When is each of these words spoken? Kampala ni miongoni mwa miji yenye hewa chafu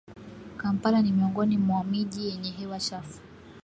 Kampala 0.57 1.01
ni 1.01 1.11
miongoni 1.11 1.57
mwa 1.57 1.83
miji 1.83 2.29
yenye 2.29 2.51
hewa 2.51 2.79
chafu 2.79 3.19